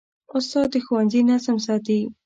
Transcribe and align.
استاد 0.37 0.67
د 0.73 0.75
ښوونځي 0.85 1.21
نظم 1.29 1.57
ساتي. 1.67 1.99